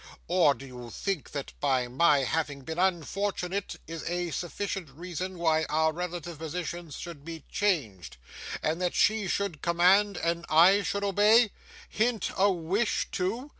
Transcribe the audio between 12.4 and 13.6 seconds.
wish, too!